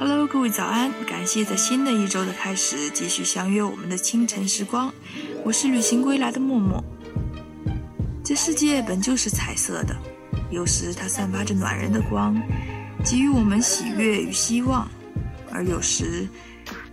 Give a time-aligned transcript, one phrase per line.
[0.00, 0.92] Hello，各位早安！
[1.08, 4.94] 感谢在新的一周的开始继续相约我们的清晨时光。
[5.44, 6.80] 我是旅行归来的默默。
[8.22, 9.96] 这世界本就是彩色的，
[10.52, 12.40] 有时它散发着暖人的光，
[13.04, 14.86] 给予我们喜悦与希望；
[15.50, 16.28] 而有时，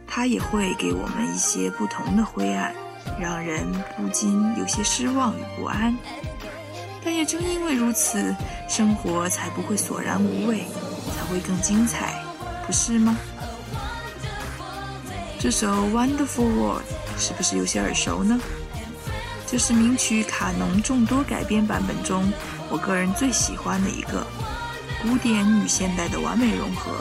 [0.08, 2.74] 它也会给我们一些不同的灰暗，
[3.20, 5.96] 让人不禁有些失望与不安。
[7.04, 8.36] 但也正因为如此，
[8.68, 10.64] 生活才不会索然无味，
[11.16, 12.20] 才会更精彩，
[12.66, 13.18] 不是吗？
[15.40, 16.82] 这首《Wonderful World》
[17.20, 18.40] 是不是有些耳熟呢？
[19.46, 22.32] 这是名曲卡农众多改编版本中，
[22.70, 24.26] 我个人最喜欢的一个，
[25.04, 26.92] 古典与现代的完美融合。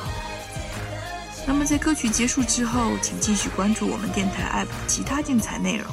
[1.46, 5.86] 那么在歌曲结束之后，请继续关注我们电台 App 其他精彩内容。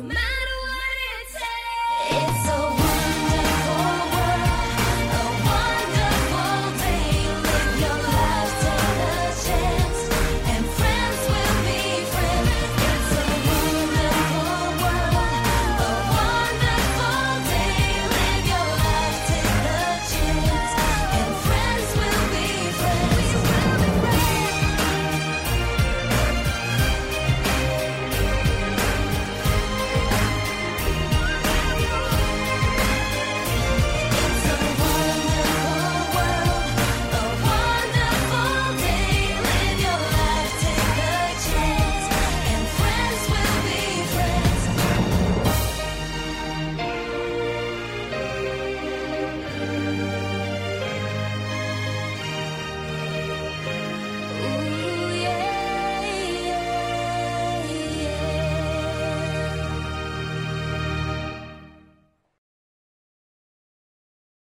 [0.00, 0.29] No matter